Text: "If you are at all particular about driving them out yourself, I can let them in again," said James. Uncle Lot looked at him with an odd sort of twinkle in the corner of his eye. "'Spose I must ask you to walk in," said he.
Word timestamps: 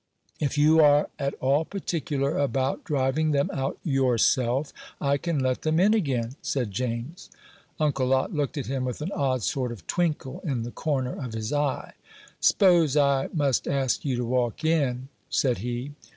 "If 0.39 0.57
you 0.57 0.79
are 0.81 1.09
at 1.19 1.35
all 1.35 1.63
particular 1.63 2.35
about 2.39 2.83
driving 2.83 3.29
them 3.33 3.51
out 3.53 3.77
yourself, 3.83 4.73
I 4.99 5.17
can 5.19 5.37
let 5.37 5.61
them 5.61 5.79
in 5.79 5.93
again," 5.93 6.37
said 6.41 6.71
James. 6.71 7.29
Uncle 7.79 8.07
Lot 8.07 8.33
looked 8.33 8.57
at 8.57 8.65
him 8.65 8.83
with 8.83 9.03
an 9.03 9.11
odd 9.11 9.43
sort 9.43 9.71
of 9.71 9.85
twinkle 9.85 10.41
in 10.43 10.63
the 10.63 10.71
corner 10.71 11.13
of 11.23 11.33
his 11.33 11.53
eye. 11.53 11.93
"'Spose 12.39 12.97
I 12.97 13.29
must 13.31 13.67
ask 13.67 14.03
you 14.03 14.15
to 14.15 14.25
walk 14.25 14.65
in," 14.65 15.09
said 15.29 15.59
he. 15.59 15.91